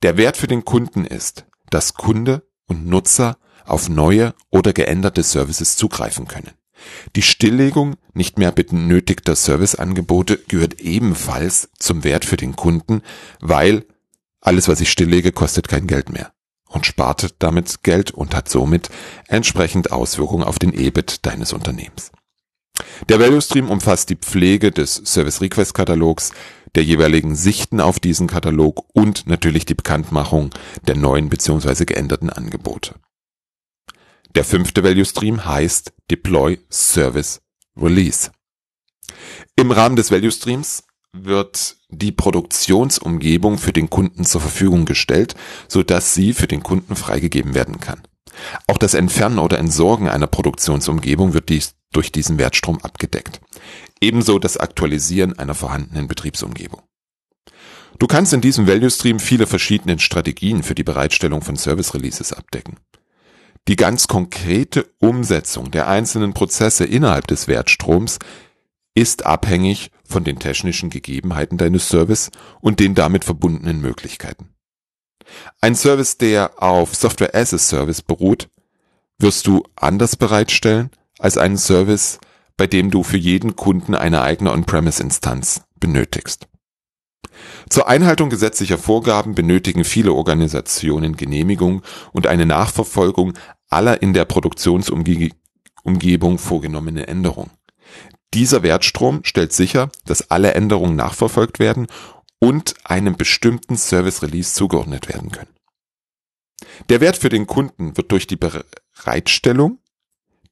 Der 0.03 0.19
Wert 0.19 0.37
für 0.37 0.49
den 0.49 0.67
Kunden 0.67 1.07
ist, 1.07 1.47
dass 1.71 1.95
Kunde 1.95 2.47
und 2.67 2.87
Nutzer 2.87 3.39
auf 3.65 3.89
neue 3.89 4.35
oder 4.51 4.75
geänderte 4.75 5.23
Services 5.23 5.77
zugreifen 5.77 6.29
können. 6.29 6.51
Die 7.17 7.23
Stilllegung 7.23 7.97
nicht 8.15 8.39
mehr 8.39 8.53
benötigter 8.53 9.35
Serviceangebote 9.35 10.39
gehört 10.49 10.81
ebenfalls 10.81 11.71
zum 11.79 12.05
Wert 12.05 12.25
für 12.25 12.37
den 12.37 12.57
Kunden, 12.57 13.03
weil 13.41 13.85
alles, 14.41 14.69
was 14.69 14.81
ich 14.81 14.91
stilllege, 14.91 15.33
kostet 15.33 15.69
kein 15.69 15.87
Geld 15.87 16.11
mehr 16.11 16.33
und 16.69 16.87
spart 16.87 17.35
damit 17.39 17.83
Geld 17.83 18.11
und 18.11 18.35
hat 18.35 18.49
somit 18.49 18.91
entsprechend 19.27 19.91
Auswirkungen 19.91 20.45
auf 20.45 20.59
den 20.59 20.73
EBIT 20.73 21.27
deines 21.27 21.53
Unternehmens. 21.53 22.13
Der 23.09 23.19
Value 23.19 23.43
Stream 23.43 23.71
umfasst 23.71 24.11
die 24.11 24.17
Pflege 24.17 24.71
des 24.71 24.95
Service 24.95 25.41
Request 25.41 25.75
Katalogs, 25.75 26.33
der 26.75 26.85
jeweiligen 26.85 27.35
Sichten 27.35 27.81
auf 27.81 27.99
diesen 27.99 28.27
Katalog 28.29 28.85
und 28.93 29.27
natürlich 29.27 29.67
die 29.67 29.75
Bekanntmachung 29.75 30.51
der 30.87 30.97
neuen 30.97 31.29
bzw. 31.29 31.85
geänderten 31.87 32.31
Angebote. 32.31 32.95
Der 34.35 34.45
fünfte 34.45 34.85
Value 34.85 35.05
Stream 35.05 35.45
heißt 35.45 35.93
Deploy 36.11 36.59
Service 36.71 37.41
Release. 37.77 38.31
Im 39.57 39.71
Rahmen 39.71 39.97
des 39.97 40.11
Value 40.11 40.33
Streams 40.33 40.85
wird 41.13 41.77
die 41.89 42.13
Produktionsumgebung 42.13 43.59
für 43.59 43.73
den 43.73 43.91
Kunden 43.91 44.25
zur 44.25 44.41
Verfügung 44.41 44.85
gestellt, 44.85 45.35
so 45.69 45.83
dass 45.83 46.15
sie 46.15 46.33
für 46.33 46.47
den 46.47 46.63
Kunden 46.63 46.97
freigegeben 46.97 47.55
werden 47.55 47.81
kann. 47.81 48.03
Auch 48.67 48.79
das 48.79 48.95
Entfernen 48.95 49.39
oder 49.39 49.59
Entsorgen 49.59 50.09
einer 50.09 50.27
Produktionsumgebung 50.27 51.35
wird 51.35 51.49
dies 51.49 51.75
durch 51.93 52.13
diesen 52.13 52.39
Wertstrom 52.39 52.79
abgedeckt. 52.83 53.41
Ebenso 54.01 54.39
das 54.39 54.57
Aktualisieren 54.57 55.39
einer 55.39 55.55
vorhandenen 55.55 56.09
Betriebsumgebung. 56.09 56.83
Du 57.99 58.07
kannst 58.07 58.33
in 58.33 58.41
diesem 58.41 58.69
Value 58.69 58.91
Stream 58.91 59.19
viele 59.19 59.47
verschiedene 59.47 59.99
Strategien 59.99 60.63
für 60.63 60.75
die 60.75 60.85
Bereitstellung 60.85 61.43
von 61.43 61.57
Service 61.57 61.95
Releases 61.95 62.33
abdecken. 62.33 62.77
Die 63.69 63.77
ganz 63.77 64.09
konkrete 64.09 64.87
Umsetzung 64.99 65.71
der 65.71 65.89
einzelnen 65.89 66.33
Prozesse 66.33 66.87
innerhalb 66.87 67.27
des 67.27 67.49
Wertstroms 67.49 68.19
ist 68.95 69.27
abhängig 69.27 69.91
von 70.05 70.25
den 70.25 70.39
technischen 70.39 70.89
Gegebenheiten 70.89 71.59
deines 71.59 71.87
Service 71.87 72.31
und 72.63 72.81
den 72.81 72.95
damit 72.95 73.27
verbundenen 73.27 73.83
Möglichkeiten. 73.83 74.55
Ein 75.61 75.75
Service, 75.75 76.17
der 76.17 76.63
auf 76.63 76.95
Software 76.95 77.35
as 77.35 77.53
a 77.53 77.59
Service 77.59 78.01
beruht, 78.01 78.49
wirst 79.19 79.47
du 79.47 79.63
anders 79.77 80.17
bereitstellen 80.17 80.91
als 81.19 81.37
einen 81.37 81.59
Service, 81.59 82.21
bei 82.57 82.67
dem 82.67 82.91
du 82.91 83.03
für 83.03 83.19
jeden 83.19 83.55
Kunden 83.55 83.95
eine 83.95 84.23
eigene 84.23 84.51
On-Premise-Instanz 84.51 85.63
benötigst. 85.79 86.49
Zur 87.69 87.87
Einhaltung 87.87 88.31
gesetzlicher 88.31 88.79
Vorgaben 88.79 89.35
benötigen 89.35 89.85
viele 89.85 90.13
Organisationen 90.13 91.17
Genehmigung 91.17 91.83
und 92.13 92.27
eine 92.27 92.47
Nachverfolgung 92.47 93.35
aller 93.69 94.03
in 94.03 94.15
der 94.15 94.25
Produktionsumgebung 94.25 96.39
vorgenommenen 96.39 97.05
Änderungen. 97.05 97.51
Dieser 98.35 98.63
Wertstrom 98.63 99.21
stellt 99.25 99.53
sicher, 99.53 99.91
dass 100.05 100.31
alle 100.31 100.55
Änderungen 100.55 100.97
nachverfolgt 100.97 101.59
werden 101.59 101.87
und 102.39 102.75
einem 102.85 103.17
bestimmten 103.17 103.77
Service 103.77 104.23
Release 104.23 104.55
zugeordnet 104.55 105.09
werden 105.09 105.31
können. 105.31 105.55
Der 106.89 107.01
Wert 107.01 107.17
für 107.17 107.29
den 107.29 107.47
Kunden 107.47 107.97
wird 107.97 108.13
durch 108.13 108.27
die 108.27 108.37
Bereitstellung 108.37 109.79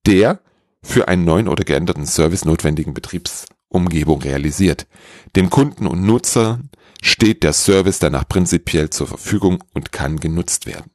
der 0.07 0.41
für 0.83 1.09
einen 1.09 1.25
neuen 1.25 1.49
oder 1.49 1.65
geänderten 1.65 2.07
Service 2.07 2.45
notwendigen 2.45 2.95
Betriebsumgebung 2.95 4.23
realisiert. 4.23 4.87
Dem 5.35 5.51
Kunden 5.51 5.87
und 5.87 6.03
Nutzer 6.03 6.61
steht 7.03 7.43
der 7.43 7.53
Service 7.53 7.99
danach 7.99 8.29
prinzipiell 8.29 8.91
zur 8.91 9.09
Verfügung 9.09 9.65
und 9.75 9.91
kann 9.91 10.21
genutzt 10.21 10.67
werden. 10.67 10.91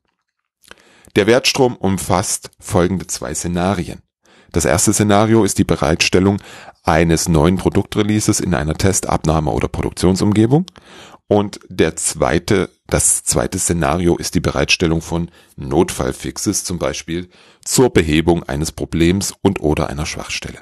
Der 1.16 1.28
Wertstrom 1.28 1.76
umfasst 1.76 2.52
folgende 2.60 3.08
zwei 3.08 3.34
Szenarien. 3.34 4.02
Das 4.52 4.66
erste 4.66 4.94
Szenario 4.94 5.44
ist 5.44 5.58
die 5.58 5.64
Bereitstellung 5.64 6.42
eines 6.84 7.28
neuen 7.28 7.58
Produktreleases 7.58 8.40
in 8.40 8.54
einer 8.54 8.74
Testabnahme 8.74 9.52
oder 9.52 9.68
Produktionsumgebung. 9.68 10.66
Und 11.28 11.60
der 11.70 11.96
zweite, 11.96 12.70
das 12.88 13.24
zweite 13.24 13.58
Szenario 13.58 14.18
ist 14.18 14.36
die 14.36 14.42
Bereitstellung 14.42 15.02
von 15.02 15.32
Notfallfixes, 15.56 16.66
zum 16.66 16.80
Beispiel 16.80 17.30
zur 17.64 17.90
Behebung 17.92 18.44
eines 18.44 18.74
Problems 18.74 19.34
und 19.42 19.62
oder 19.62 19.88
einer 19.90 20.06
Schwachstelle. 20.06 20.60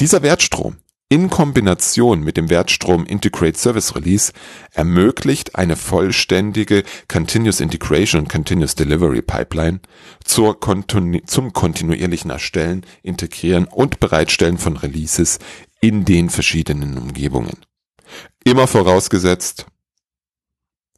Dieser 0.00 0.22
Wertstrom 0.22 0.76
in 1.10 1.30
Kombination 1.30 2.22
mit 2.22 2.36
dem 2.36 2.50
Wertstrom 2.50 3.06
Integrate 3.06 3.58
Service 3.58 3.94
Release 3.94 4.32
ermöglicht 4.72 5.56
eine 5.56 5.76
vollständige 5.76 6.84
Continuous 7.08 7.60
Integration 7.60 8.22
und 8.22 8.28
Continuous 8.28 8.74
Delivery 8.74 9.22
Pipeline 9.22 9.80
zur 10.22 10.60
Kontinu 10.60 11.20
zum 11.26 11.54
kontinuierlichen 11.54 12.30
Erstellen, 12.30 12.84
Integrieren 13.02 13.64
und 13.64 14.00
Bereitstellen 14.00 14.58
von 14.58 14.76
Releases 14.76 15.38
in 15.80 16.04
den 16.04 16.28
verschiedenen 16.28 16.98
Umgebungen. 16.98 17.56
Immer 18.44 18.66
vorausgesetzt, 18.66 19.66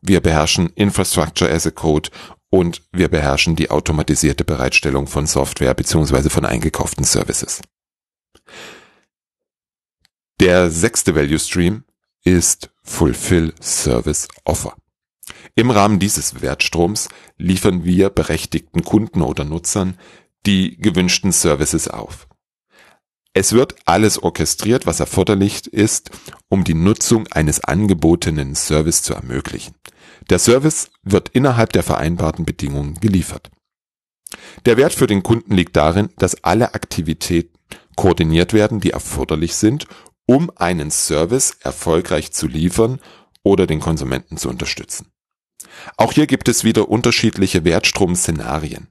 wir 0.02 0.20
beherrschen 0.20 0.70
Infrastructure 0.74 1.50
as 1.50 1.66
a 1.66 1.70
Code 1.70 2.10
und 2.48 2.82
wir 2.90 3.08
beherrschen 3.08 3.54
die 3.54 3.70
automatisierte 3.70 4.44
Bereitstellung 4.44 5.06
von 5.06 5.26
Software 5.26 5.74
bzw. 5.74 6.30
von 6.30 6.44
eingekauften 6.44 7.04
Services. 7.04 7.60
Der 10.40 10.70
sechste 10.70 11.14
Value 11.14 11.38
Stream 11.38 11.84
ist 12.24 12.70
Fulfill 12.82 13.52
Service 13.60 14.26
Offer. 14.46 14.74
Im 15.54 15.70
Rahmen 15.70 15.98
dieses 15.98 16.40
Wertstroms 16.40 17.10
liefern 17.36 17.84
wir 17.84 18.08
berechtigten 18.08 18.82
Kunden 18.82 19.20
oder 19.20 19.44
Nutzern 19.44 19.98
die 20.46 20.78
gewünschten 20.78 21.32
Services 21.32 21.88
auf. 21.88 22.26
Es 23.34 23.52
wird 23.52 23.74
alles 23.84 24.22
orchestriert, 24.22 24.86
was 24.86 24.98
erforderlich 24.98 25.70
ist, 25.74 26.10
um 26.48 26.64
die 26.64 26.72
Nutzung 26.72 27.26
eines 27.26 27.62
angebotenen 27.62 28.54
Service 28.54 29.02
zu 29.02 29.12
ermöglichen. 29.12 29.74
Der 30.30 30.38
Service 30.38 30.90
wird 31.02 31.28
innerhalb 31.28 31.74
der 31.74 31.82
vereinbarten 31.82 32.46
Bedingungen 32.46 32.94
geliefert. 32.94 33.50
Der 34.64 34.78
Wert 34.78 34.94
für 34.94 35.06
den 35.06 35.22
Kunden 35.22 35.54
liegt 35.54 35.76
darin, 35.76 36.08
dass 36.16 36.44
alle 36.44 36.72
Aktivitäten 36.72 37.58
koordiniert 37.94 38.54
werden, 38.54 38.80
die 38.80 38.92
erforderlich 38.92 39.54
sind, 39.54 39.86
um 40.30 40.48
einen 40.54 40.92
Service 40.92 41.56
erfolgreich 41.58 42.30
zu 42.30 42.46
liefern 42.46 43.00
oder 43.42 43.66
den 43.66 43.80
Konsumenten 43.80 44.36
zu 44.36 44.48
unterstützen. 44.48 45.10
Auch 45.96 46.12
hier 46.12 46.28
gibt 46.28 46.48
es 46.48 46.62
wieder 46.62 46.88
unterschiedliche 46.88 47.64
Wertstrom-Szenarien. 47.64 48.86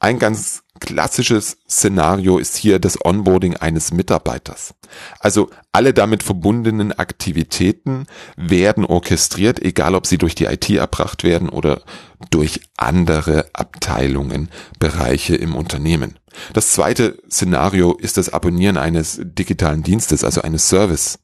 Ein 0.00 0.18
ganz 0.18 0.64
klassisches 0.80 1.58
Szenario 1.68 2.38
ist 2.38 2.56
hier 2.56 2.78
das 2.78 3.04
Onboarding 3.04 3.56
eines 3.56 3.92
Mitarbeiters. 3.92 4.74
Also 5.20 5.50
alle 5.72 5.94
damit 5.94 6.22
verbundenen 6.22 6.92
Aktivitäten 6.92 8.06
werden 8.36 8.84
orchestriert, 8.84 9.60
egal 9.60 9.94
ob 9.94 10.06
sie 10.06 10.18
durch 10.18 10.34
die 10.34 10.46
IT 10.46 10.68
erbracht 10.70 11.24
werden 11.24 11.48
oder 11.48 11.82
durch 12.30 12.60
andere 12.76 13.46
Abteilungen, 13.52 14.48
Bereiche 14.78 15.36
im 15.36 15.54
Unternehmen. 15.54 16.18
Das 16.52 16.72
zweite 16.72 17.18
Szenario 17.30 17.94
ist 17.94 18.16
das 18.16 18.32
Abonnieren 18.32 18.76
eines 18.76 19.20
digitalen 19.22 19.82
Dienstes, 19.82 20.24
also 20.24 20.42
eines 20.42 20.68
Service. 20.68 21.18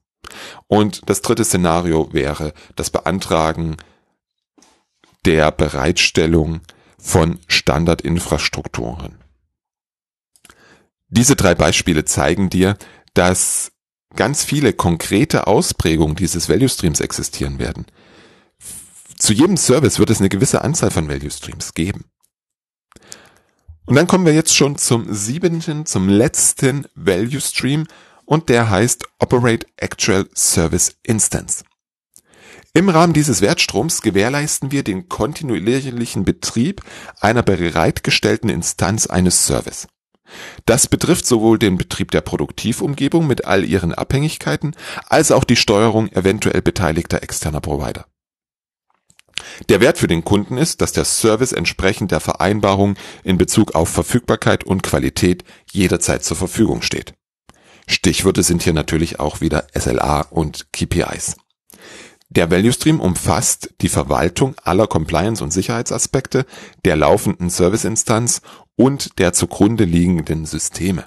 Und 0.66 1.02
das 1.08 1.22
dritte 1.22 1.44
Szenario 1.44 2.12
wäre 2.12 2.52
das 2.76 2.90
Beantragen 2.90 3.76
der 5.24 5.50
Bereitstellung 5.52 6.60
von 6.98 7.38
Standardinfrastrukturen. 7.48 9.23
Diese 11.16 11.36
drei 11.36 11.54
Beispiele 11.54 12.04
zeigen 12.04 12.50
dir, 12.50 12.76
dass 13.14 13.70
ganz 14.16 14.42
viele 14.42 14.72
konkrete 14.72 15.46
Ausprägungen 15.46 16.16
dieses 16.16 16.48
Value 16.48 16.68
Streams 16.68 16.98
existieren 16.98 17.60
werden. 17.60 17.86
Zu 19.16 19.32
jedem 19.32 19.56
Service 19.56 20.00
wird 20.00 20.10
es 20.10 20.18
eine 20.18 20.28
gewisse 20.28 20.62
Anzahl 20.62 20.90
von 20.90 21.08
Value 21.08 21.30
Streams 21.30 21.72
geben. 21.74 22.06
Und 23.86 23.94
dann 23.94 24.08
kommen 24.08 24.26
wir 24.26 24.34
jetzt 24.34 24.56
schon 24.56 24.76
zum 24.76 25.06
siebenten, 25.14 25.86
zum 25.86 26.08
letzten 26.08 26.86
Value 26.96 27.40
Stream 27.40 27.86
und 28.24 28.48
der 28.48 28.68
heißt 28.68 29.04
Operate 29.20 29.68
Actual 29.76 30.28
Service 30.34 30.96
Instance. 31.04 31.62
Im 32.72 32.88
Rahmen 32.88 33.12
dieses 33.12 33.40
Wertstroms 33.40 34.02
gewährleisten 34.02 34.72
wir 34.72 34.82
den 34.82 35.08
kontinuierlichen 35.08 36.24
Betrieb 36.24 36.82
einer 37.20 37.44
bereitgestellten 37.44 38.50
Instanz 38.50 39.06
eines 39.06 39.46
Service. 39.46 39.86
Das 40.66 40.86
betrifft 40.86 41.26
sowohl 41.26 41.58
den 41.58 41.76
Betrieb 41.76 42.10
der 42.10 42.22
Produktivumgebung 42.22 43.26
mit 43.26 43.44
all 43.44 43.64
ihren 43.64 43.94
Abhängigkeiten 43.94 44.74
als 45.08 45.30
auch 45.30 45.44
die 45.44 45.56
Steuerung 45.56 46.08
eventuell 46.12 46.62
beteiligter 46.62 47.22
externer 47.22 47.60
Provider. 47.60 48.06
Der 49.68 49.80
Wert 49.80 49.98
für 49.98 50.06
den 50.06 50.24
Kunden 50.24 50.56
ist, 50.56 50.80
dass 50.80 50.92
der 50.92 51.04
Service 51.04 51.52
entsprechend 51.52 52.10
der 52.10 52.20
Vereinbarung 52.20 52.96
in 53.22 53.38
Bezug 53.38 53.74
auf 53.74 53.88
Verfügbarkeit 53.88 54.64
und 54.64 54.82
Qualität 54.82 55.44
jederzeit 55.70 56.24
zur 56.24 56.36
Verfügung 56.36 56.82
steht. 56.82 57.14
Stichworte 57.86 58.42
sind 58.42 58.62
hier 58.62 58.72
natürlich 58.72 59.20
auch 59.20 59.40
wieder 59.40 59.66
SLA 59.74 60.22
und 60.22 60.72
KPIs. 60.72 61.36
Der 62.30 62.50
Value 62.50 62.72
Stream 62.72 63.00
umfasst 63.00 63.74
die 63.80 63.88
Verwaltung 63.88 64.56
aller 64.64 64.86
Compliance- 64.86 65.44
und 65.44 65.52
Sicherheitsaspekte 65.52 66.46
der 66.84 66.96
laufenden 66.96 67.50
Serviceinstanz 67.50 68.40
und 68.76 69.18
der 69.18 69.32
zugrunde 69.32 69.84
liegenden 69.84 70.46
Systeme. 70.46 71.04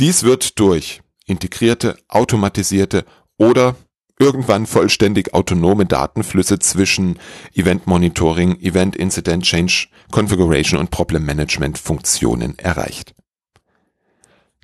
Dies 0.00 0.22
wird 0.22 0.58
durch 0.58 1.02
integrierte, 1.26 1.96
automatisierte 2.08 3.04
oder 3.36 3.76
irgendwann 4.18 4.66
vollständig 4.66 5.34
autonome 5.34 5.86
Datenflüsse 5.86 6.58
zwischen 6.58 7.18
Event 7.54 7.86
Monitoring, 7.86 8.60
Event 8.60 8.96
Incident 8.96 9.44
Change 9.44 9.88
Configuration 10.10 10.78
und 10.78 10.90
Problem 10.90 11.24
Management 11.24 11.78
Funktionen 11.78 12.58
erreicht. 12.58 13.14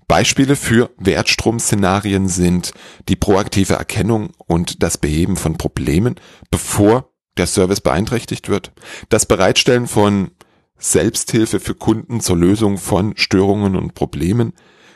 Beispiele 0.07 0.57
für 0.57 0.91
Wertstromszenarien 0.99 2.29
sind 2.29 2.73
die 3.09 3.17
proaktive 3.17 3.75
Erkennung 3.75 4.31
und 4.47 4.83
das 4.83 4.99
Beheben 4.99 5.37
von 5.37 5.57
Problemen, 5.57 6.17
bevor 6.51 7.13
der 7.37 7.47
Service 7.47 7.81
beeinträchtigt 7.81 8.49
wird, 8.49 8.73
das 9.09 9.25
Bereitstellen 9.25 9.87
von 9.87 10.33
Selbsthilfe 10.81 11.61
für 11.61 11.75
Kunden 11.75 12.21
zur 12.21 12.37
Lösung 12.37 12.79
von 12.79 13.17
Störungen 13.17 13.77
und 13.77 13.95
Problemen, 13.95 14.55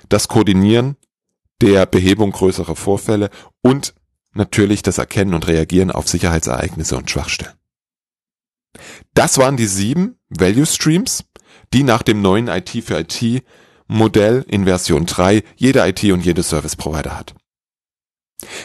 das 0.08 0.28
Koordinieren 0.28 0.96
der 1.60 1.86
Behebung 1.86 2.32
größerer 2.32 2.74
Vorfälle 2.74 3.30
und 3.62 3.94
natürlich 4.32 4.82
das 4.82 4.98
Erkennen 4.98 5.34
und 5.34 5.46
Reagieren 5.46 5.90
auf 5.90 6.08
Sicherheitsereignisse 6.08 6.96
und 6.96 7.10
Schwachstellen. 7.10 7.54
Das 9.12 9.38
waren 9.38 9.56
die 9.56 9.66
sieben 9.66 10.18
Value 10.28 10.66
Streams, 10.66 11.24
die 11.72 11.84
nach 11.84 12.02
dem 12.02 12.20
neuen 12.20 12.48
IT 12.48 12.70
für 12.84 12.98
IT 12.98 13.44
Modell 13.86 14.44
in 14.48 14.64
Version 14.64 15.06
3 15.06 15.44
jede 15.56 15.86
IT 15.86 16.02
und 16.04 16.24
jede 16.24 16.42
Service 16.42 16.74
Provider 16.74 17.16
hat. 17.16 17.34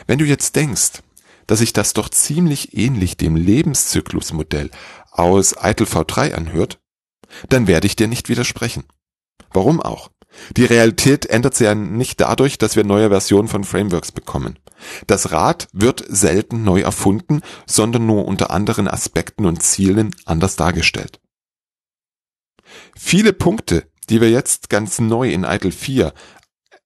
Wenn 0.08 0.18
du 0.18 0.26
jetzt 0.26 0.56
denkst, 0.56 1.04
dass 1.46 1.60
sich 1.60 1.74
das 1.74 1.94
doch 1.94 2.10
ziemlich 2.10 2.78
ähnlich 2.78 3.18
dem 3.18 3.36
Lebenszyklusmodell 3.36 4.72
aus 5.12 5.56
ITIL 5.62 5.88
V3 5.88 6.34
anhört, 6.34 6.80
dann 7.50 7.68
werde 7.68 7.88
ich 7.88 7.96
dir 7.96 8.08
nicht 8.08 8.30
widersprechen. 8.30 8.84
Warum 9.52 9.82
auch? 9.82 10.10
Die 10.56 10.66
Realität 10.66 11.26
ändert 11.26 11.56
sich 11.56 11.66
ja 11.66 11.76
nicht 11.76 12.22
dadurch, 12.22 12.58
dass 12.58 12.76
wir 12.76 12.84
neue 12.84 13.10
Versionen 13.10 13.48
von 13.48 13.64
Frameworks 13.64 14.12
bekommen. 14.12 14.60
Das 15.08 15.32
Rad 15.32 15.68
wird 15.74 16.04
selten 16.08 16.64
neu 16.64 16.82
erfunden, 16.82 17.42
sondern 17.66 18.06
nur 18.06 18.26
unter 18.26 18.52
anderen 18.52 18.88
Aspekten 18.88 19.46
und 19.46 19.62
Zielen 19.64 20.16
anders 20.26 20.56
dargestellt. 20.56 21.20
Viele 22.96 23.34
Punkte, 23.34 23.90
die 24.10 24.22
wir 24.22 24.30
jetzt 24.30 24.70
ganz 24.70 25.00
neu 25.00 25.32
in 25.32 25.44
ITIL 25.44 25.72
4, 25.72 26.14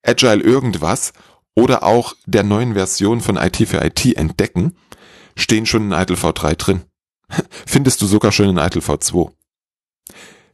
Agile 0.04 0.42
irgendwas 0.42 1.14
oder 1.56 1.84
auch 1.84 2.16
der 2.26 2.44
neuen 2.44 2.74
Version 2.74 3.22
von 3.22 3.38
IT 3.38 3.58
für 3.68 3.84
IT 3.84 4.06
entdecken, 4.18 4.76
stehen 5.36 5.66
schon 5.66 5.92
in 5.92 5.92
ITIL 5.92 6.16
V3 6.16 6.56
drin. 6.56 6.82
Findest 7.66 8.02
du 8.02 8.06
sogar 8.06 8.32
schon 8.32 8.50
in 8.50 8.58
ITIL 8.58 8.82
V2. 8.82 9.32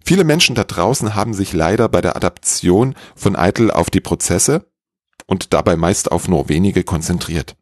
Viele 0.10 0.24
Menschen 0.24 0.56
da 0.56 0.63
draußen 0.63 1.13
haben 1.13 1.36
sich 1.36 1.54
leider 1.54 1.88
bei 1.88 2.02
der 2.02 2.15
Adaption 2.15 2.95
von 3.15 3.36
ITIL 3.36 3.69
auf 3.69 3.91
die 3.91 4.02
Prozesse 4.02 4.65
und 5.28 5.54
dabei 5.54 5.76
meist 5.76 6.12
auf 6.12 6.28
nur 6.28 6.50
wenige 6.50 6.84
konzentriert. 6.84 7.56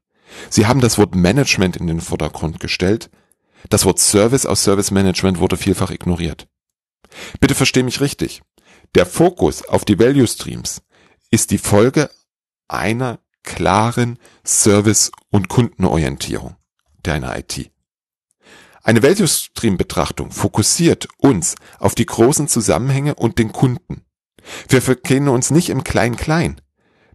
Sie 0.50 0.66
haben 0.66 0.80
das 0.80 0.98
Wort 0.98 1.14
Management 1.14 1.76
in 1.76 1.88
den 1.88 2.00
Vordergrund 2.00 2.62
gestellt. 2.62 3.10
Das 3.70 3.84
Wort 3.84 4.00
Service 4.00 4.46
aus 4.46 4.64
Service 4.64 4.92
Management 4.92 5.40
wurde 5.40 5.58
vielfach 5.58 5.92
ignoriert. 5.92 6.48
Bitte 7.42 7.54
versteh 7.54 7.84
mich 7.84 8.00
richtig. 8.00 8.42
Der 8.96 9.06
Fokus 9.06 9.68
auf 9.68 9.84
die 9.84 10.00
Value 10.00 10.26
Streams 10.26 10.82
ist 11.30 11.52
die 11.52 11.58
Folge 11.58 12.10
einer 12.70 13.20
klaren 13.44 14.20
Service- 14.46 15.12
und 15.32 15.50
Kundenorientierung 15.50 16.56
deiner 17.04 17.38
IT. 17.38 17.72
Eine 18.88 19.04
Value 19.04 19.28
Stream 19.28 19.76
Betrachtung 19.76 20.32
fokussiert 20.32 21.10
uns 21.18 21.56
auf 21.78 21.94
die 21.94 22.06
großen 22.06 22.48
Zusammenhänge 22.48 23.16
und 23.16 23.38
den 23.38 23.52
Kunden. 23.52 24.06
Wir 24.70 24.82
verkennen 24.82 25.28
uns 25.28 25.52
nicht 25.52 25.68
im 25.68 25.84
Klein-Klein. 25.84 26.62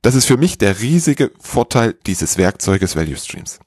Das 0.03 0.15
ist 0.15 0.27
für 0.27 0.37
mich 0.37 0.59
der 0.59 0.81
riesige 0.81 1.33
Vorteil 1.41 1.97
dieses 2.07 2.37
Werkzeuges 2.37 2.95
Value 2.95 3.17
Streams. 3.17 3.59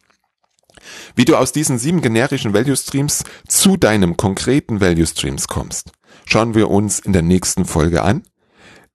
Wie 1.15 1.25
du 1.25 1.35
aus 1.35 1.51
diesen 1.51 1.79
sieben 1.79 2.01
generischen 2.01 2.53
Value 2.53 2.77
Streams 2.77 3.23
zu 3.47 3.75
deinem 3.75 4.17
konkreten 4.17 4.81
Value 4.81 5.07
Streams 5.07 5.47
kommst, 5.47 5.91
schauen 6.27 6.53
wir 6.53 6.69
uns 6.69 6.99
in 6.99 7.11
der 7.11 7.23
nächsten 7.23 7.65
Folge 7.65 8.03
an, 8.03 8.21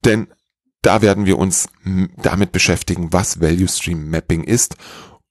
denn 0.04 0.28
da 0.82 1.02
werden 1.02 1.26
wir 1.26 1.36
uns 1.36 1.68
damit 2.16 2.52
beschäftigen, 2.52 3.12
was 3.12 3.40
Value 3.40 3.66
Stream 3.66 4.08
Mapping 4.08 4.44
ist 4.44 4.76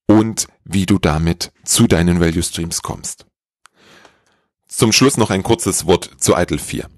und 0.05 0.47
wie 0.65 0.85
du 0.85 0.99
damit 0.99 1.53
zu 1.63 1.87
deinen 1.87 2.19
Value 2.19 2.43
Streams 2.43 2.81
kommst. 2.81 3.28
Zum 4.79 4.93
Schluss 4.93 5.17
noch 5.17 5.29
ein 5.29 5.43
kurzes 5.43 5.87
Wort 5.87 6.09
zu 6.19 6.37
ITIL 6.37 6.57
4. 6.57 6.89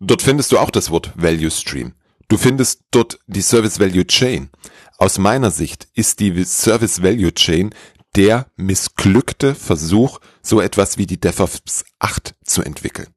Dort 0.00 0.22
findest 0.22 0.52
du 0.52 0.58
auch 0.58 0.70
das 0.70 0.90
Wort 0.90 1.12
Value 1.16 1.50
Stream. 1.50 1.92
Du 2.28 2.38
findest 2.38 2.84
dort 2.92 3.18
die 3.26 3.42
Service 3.42 3.78
Value 3.78 4.06
Chain. 4.06 4.48
Aus 4.96 5.18
meiner 5.18 5.50
Sicht 5.50 5.86
ist 5.92 6.20
die 6.20 6.44
Service 6.44 7.02
Value 7.02 7.34
Chain 7.34 7.74
der 8.16 8.46
missglückte 8.56 9.54
Versuch, 9.54 10.18
so 10.40 10.62
etwas 10.62 10.96
wie 10.96 11.04
die 11.04 11.20
DevOps 11.20 11.84
8 11.98 12.36
zu 12.42 12.62
entwickeln. 12.62 13.08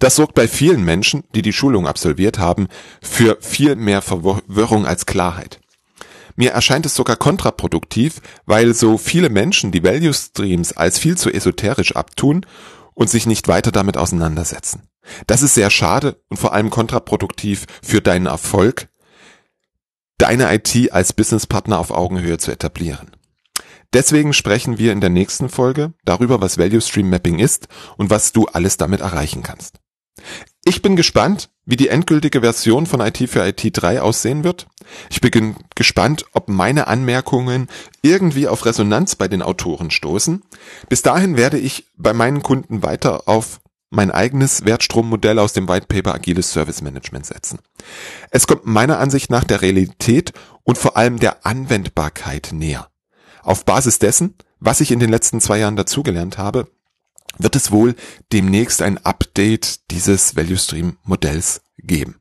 Das 0.00 0.16
sorgt 0.16 0.34
bei 0.34 0.46
vielen 0.46 0.84
Menschen, 0.84 1.24
die 1.34 1.40
die 1.40 1.54
Schulung 1.54 1.86
absolviert 1.86 2.38
haben, 2.38 2.68
für 3.00 3.38
viel 3.40 3.74
mehr 3.76 4.02
Verwirrung 4.02 4.84
als 4.84 5.06
Klarheit. 5.06 5.60
Mir 6.36 6.52
erscheint 6.52 6.86
es 6.86 6.94
sogar 6.94 7.16
kontraproduktiv, 7.16 8.20
weil 8.46 8.72
so 8.72 8.96
viele 8.96 9.28
Menschen 9.28 9.72
die 9.72 9.82
Value 9.82 10.14
Streams 10.14 10.72
als 10.72 10.98
viel 10.98 11.16
zu 11.16 11.32
esoterisch 11.32 11.96
abtun 11.96 12.46
und 12.98 13.08
sich 13.08 13.26
nicht 13.26 13.46
weiter 13.46 13.70
damit 13.70 13.96
auseinandersetzen. 13.96 14.88
Das 15.28 15.42
ist 15.42 15.54
sehr 15.54 15.70
schade 15.70 16.20
und 16.28 16.36
vor 16.36 16.52
allem 16.52 16.68
kontraproduktiv 16.68 17.66
für 17.80 18.00
deinen 18.00 18.26
Erfolg, 18.26 18.88
deine 20.18 20.52
IT 20.52 20.92
als 20.92 21.12
Businesspartner 21.12 21.78
auf 21.78 21.92
Augenhöhe 21.92 22.38
zu 22.38 22.50
etablieren. 22.50 23.12
Deswegen 23.92 24.32
sprechen 24.32 24.78
wir 24.78 24.90
in 24.90 25.00
der 25.00 25.10
nächsten 25.10 25.48
Folge 25.48 25.94
darüber, 26.04 26.40
was 26.40 26.58
Value 26.58 26.80
Stream 26.80 27.08
Mapping 27.08 27.38
ist 27.38 27.68
und 27.96 28.10
was 28.10 28.32
du 28.32 28.46
alles 28.46 28.78
damit 28.78 29.00
erreichen 29.00 29.44
kannst. 29.44 29.76
Ich 30.68 30.82
bin 30.82 30.96
gespannt, 30.96 31.48
wie 31.64 31.78
die 31.78 31.88
endgültige 31.88 32.42
Version 32.42 32.84
von 32.84 33.00
IT 33.00 33.16
für 33.30 33.42
IT 33.42 33.62
3 33.72 34.02
aussehen 34.02 34.44
wird. 34.44 34.66
Ich 35.08 35.22
bin 35.22 35.56
gespannt, 35.74 36.26
ob 36.32 36.50
meine 36.50 36.88
Anmerkungen 36.88 37.68
irgendwie 38.02 38.48
auf 38.48 38.66
Resonanz 38.66 39.16
bei 39.16 39.28
den 39.28 39.40
Autoren 39.40 39.90
stoßen. 39.90 40.42
Bis 40.90 41.00
dahin 41.00 41.38
werde 41.38 41.56
ich 41.58 41.86
bei 41.96 42.12
meinen 42.12 42.42
Kunden 42.42 42.82
weiter 42.82 43.26
auf 43.30 43.62
mein 43.88 44.10
eigenes 44.10 44.66
Wertstrommodell 44.66 45.38
aus 45.38 45.54
dem 45.54 45.70
White 45.70 45.86
Paper 45.86 46.14
Agiles 46.14 46.52
Service 46.52 46.82
Management 46.82 47.24
setzen. 47.24 47.60
Es 48.30 48.46
kommt 48.46 48.66
meiner 48.66 48.98
Ansicht 48.98 49.30
nach 49.30 49.44
der 49.44 49.62
Realität 49.62 50.34
und 50.64 50.76
vor 50.76 50.98
allem 50.98 51.18
der 51.18 51.46
Anwendbarkeit 51.46 52.50
näher. 52.52 52.88
Auf 53.42 53.64
Basis 53.64 54.00
dessen, 54.00 54.34
was 54.60 54.82
ich 54.82 54.90
in 54.90 55.00
den 55.00 55.08
letzten 55.08 55.40
zwei 55.40 55.60
Jahren 55.60 55.76
dazugelernt 55.76 56.36
habe, 56.36 56.68
wird 57.36 57.56
es 57.56 57.70
wohl 57.70 57.94
demnächst 58.32 58.82
ein 58.82 58.98
Update 59.04 59.90
dieses 59.90 60.36
Value 60.36 60.56
Stream 60.56 60.98
Modells 61.04 61.62
geben. 61.78 62.20